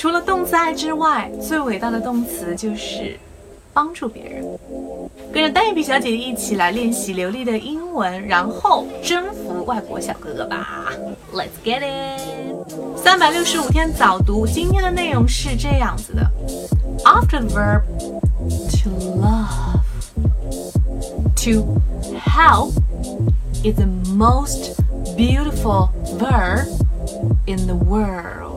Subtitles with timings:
[0.00, 3.18] 除了动词爱之外，最伟大的动词就是
[3.74, 4.42] 帮助别人。
[5.30, 10.90] 跟着单眼皮小姐姐一起来练习流利的英文，然后征服外国小哥哥吧
[11.34, 12.96] ！Let's get it！
[12.96, 16.26] 三百六十五天早读，今天的内容是这样子的
[17.04, 17.82] ：After the verb
[18.80, 18.90] to
[19.20, 19.82] love,
[21.44, 21.78] to
[22.24, 22.72] help
[23.62, 23.84] is the
[24.16, 24.80] most
[25.14, 26.68] beautiful verb
[27.44, 28.49] in the world。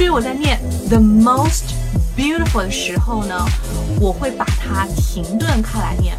[0.00, 1.74] 注意我在念 the most
[2.16, 3.46] beautiful 的时候呢，
[4.00, 6.14] 我会把它停顿开来念，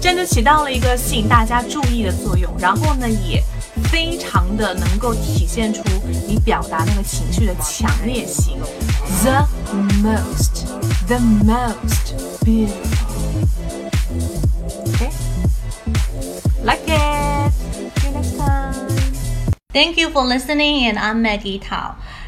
[0.00, 3.42] 这样就起到了一个吸引大家注意的作用，然后呢，也
[3.90, 5.82] 非常的能够体现出
[6.26, 8.58] 你表达那个情绪的强烈性。
[9.22, 9.46] The
[10.02, 10.66] most,
[11.06, 12.14] the most
[12.44, 13.48] beautiful.
[14.86, 15.10] Okay,
[16.62, 17.52] like it.
[17.96, 18.88] See you next time.
[19.72, 21.96] Thank you for listening, and I'm Maggie Tao.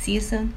[0.00, 0.54] See you soon.